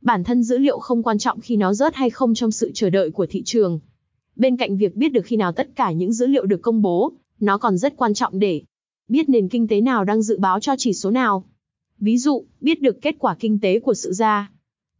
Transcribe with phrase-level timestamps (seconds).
[0.00, 2.90] Bản thân dữ liệu không quan trọng khi nó rớt hay không trong sự chờ
[2.90, 3.80] đợi của thị trường.
[4.36, 7.12] Bên cạnh việc biết được khi nào tất cả những dữ liệu được công bố,
[7.40, 8.62] nó còn rất quan trọng để
[9.08, 11.44] biết nền kinh tế nào đang dự báo cho chỉ số nào.
[11.98, 14.50] Ví dụ, biết được kết quả kinh tế của sự gia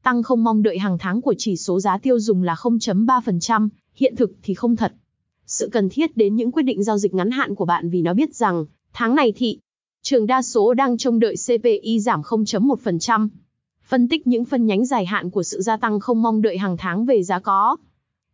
[0.06, 4.16] tăng không mong đợi hàng tháng của chỉ số giá tiêu dùng là 0.3%, hiện
[4.16, 4.92] thực thì không thật.
[5.46, 8.14] Sự cần thiết đến những quyết định giao dịch ngắn hạn của bạn vì nó
[8.14, 9.58] biết rằng, tháng này thị
[10.02, 13.28] trường đa số đang trông đợi CPI giảm 0.1%.
[13.88, 16.76] Phân tích những phân nhánh dài hạn của sự gia tăng không mong đợi hàng
[16.76, 17.76] tháng về giá có.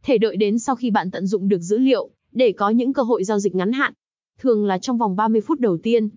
[0.03, 3.03] Thể đợi đến sau khi bạn tận dụng được dữ liệu, để có những cơ
[3.03, 3.93] hội giao dịch ngắn hạn.
[4.39, 6.09] Thường là trong vòng 30 phút đầu tiên.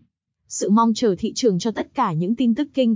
[0.48, 2.96] Sự mong chờ thị trường cho tất cả những tin tức kinh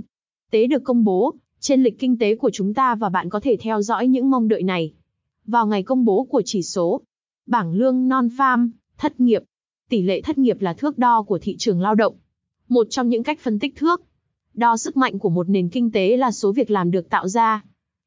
[0.50, 3.56] tế được công bố trên lịch kinh tế của chúng ta và bạn có thể
[3.60, 4.92] theo dõi những mong đợi này.
[5.46, 7.00] Vào ngày công bố của chỉ số,
[7.46, 9.42] bảng lương non-farm, thất nghiệp,
[9.88, 12.16] tỷ lệ thất nghiệp là thước đo của thị trường lao động.
[12.68, 14.02] Một trong những cách phân tích thước
[14.54, 17.64] Đo sức mạnh của một nền kinh tế là số việc làm được tạo ra.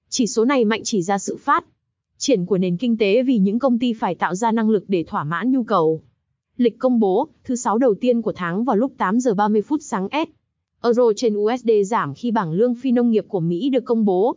[0.10, 1.66] Chỉ số này mạnh chỉ ra sự phát
[2.18, 5.04] triển của nền kinh tế vì những công ty phải tạo ra năng lực để
[5.08, 6.02] thỏa mãn nhu cầu.
[6.58, 9.80] Lịch công bố, thứ sáu đầu tiên của tháng vào lúc 8 giờ 30 phút
[9.84, 10.30] sáng S.
[10.84, 14.36] Euro trên USD giảm khi bảng lương phi nông nghiệp của Mỹ được công bố.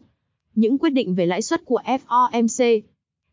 [0.54, 2.80] Những quyết định về lãi suất của FOMC.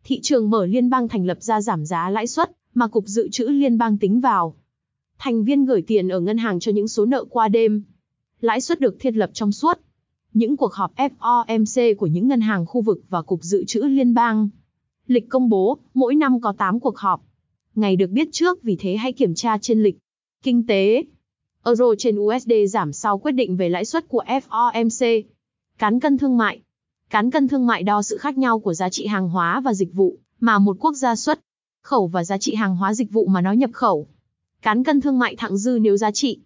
[0.04, 3.30] Thị trường mở liên bang thành lập ra giảm giá lãi suất, mà Cục Dự
[3.30, 4.56] trữ Liên bang tính vào.
[5.20, 7.84] Thành viên gửi tiền ở ngân hàng cho những số nợ qua đêm
[8.44, 9.80] lãi suất được thiết lập trong suốt.
[10.34, 14.14] Những cuộc họp FOMC của những ngân hàng khu vực và Cục Dự trữ Liên
[14.14, 14.50] bang.
[15.08, 17.22] Lịch công bố, mỗi năm có 8 cuộc họp.
[17.76, 19.98] Ngày được biết trước vì thế hãy kiểm tra trên lịch.
[20.44, 21.04] Kinh tế.
[21.66, 25.24] Euro trên USD giảm sau quyết định về lãi suất của FOMC.
[25.78, 26.62] Cán cân thương mại.
[27.10, 29.94] Cán cân thương mại đo sự khác nhau của giá trị hàng hóa và dịch
[29.94, 31.40] vụ mà một quốc gia xuất
[31.84, 34.08] khẩu và giá trị hàng hóa dịch vụ mà nó nhập khẩu.
[34.62, 36.40] Cán cân thương mại thặng dư nếu giá trị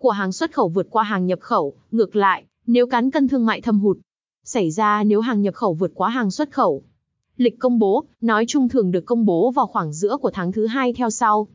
[0.00, 3.46] của hàng xuất khẩu vượt qua hàng nhập khẩu, ngược lại, nếu cán cân thương
[3.46, 3.98] mại thâm hụt,
[4.44, 6.82] xảy ra nếu hàng nhập khẩu vượt quá hàng xuất khẩu.
[7.36, 10.66] Lịch công bố, nói chung thường được công bố vào khoảng giữa của tháng thứ
[10.66, 11.48] hai theo sau.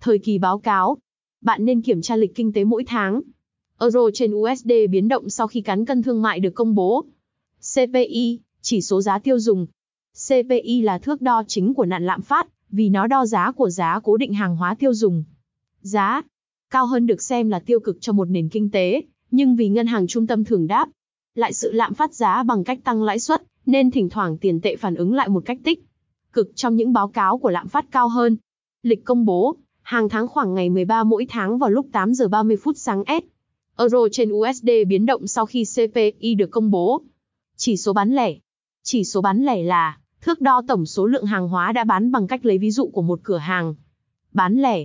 [0.00, 0.96] Thời kỳ báo cáo,
[1.40, 3.20] bạn nên kiểm tra lịch kinh tế mỗi tháng.
[3.80, 7.04] Euro trên USD biến động sau khi cán cân thương mại được công bố.
[7.74, 9.66] CPI, chỉ số giá tiêu dùng.
[10.28, 14.00] CPI là thước đo chính của nạn lạm phát, vì nó đo giá của giá
[14.04, 15.24] cố định hàng hóa tiêu dùng.
[15.80, 16.22] Giá
[16.70, 19.86] cao hơn được xem là tiêu cực cho một nền kinh tế, nhưng vì ngân
[19.86, 20.88] hàng trung tâm thường đáp
[21.34, 24.76] lại sự lạm phát giá bằng cách tăng lãi suất, nên thỉnh thoảng tiền tệ
[24.76, 25.84] phản ứng lại một cách tích
[26.32, 28.36] cực trong những báo cáo của lạm phát cao hơn.
[28.82, 32.56] Lịch công bố, hàng tháng khoảng ngày 13 mỗi tháng vào lúc 8 giờ 30
[32.56, 33.24] phút sáng S.
[33.78, 37.02] Euro trên USD biến động sau khi CPI được công bố.
[37.56, 38.34] Chỉ số bán lẻ.
[38.82, 42.26] Chỉ số bán lẻ là thước đo tổng số lượng hàng hóa đã bán bằng
[42.26, 43.74] cách lấy ví dụ của một cửa hàng
[44.32, 44.84] bán lẻ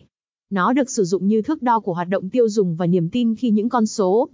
[0.54, 3.36] nó được sử dụng như thước đo của hoạt động tiêu dùng và niềm tin
[3.36, 4.30] khi những con số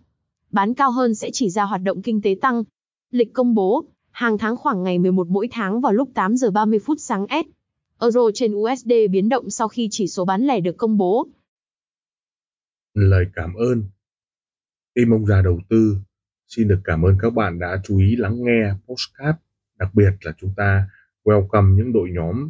[0.51, 2.63] bán cao hơn sẽ chỉ ra hoạt động kinh tế tăng.
[3.11, 6.79] Lịch công bố, hàng tháng khoảng ngày 11 mỗi tháng vào lúc 8 giờ 30
[6.79, 7.47] phút sáng S.
[8.01, 11.27] Euro trên USD biến động sau khi chỉ số bán lẻ được công bố.
[12.93, 13.83] Lời cảm ơn.
[14.93, 15.97] Tim ông già đầu tư
[16.47, 19.37] xin được cảm ơn các bạn đã chú ý lắng nghe postcard.
[19.77, 20.89] Đặc biệt là chúng ta
[21.23, 22.49] welcome những đội nhóm